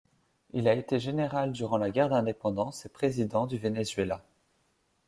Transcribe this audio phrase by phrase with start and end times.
[0.53, 4.23] Il a été général durant la guerre d'indépendance et président du Venezuela.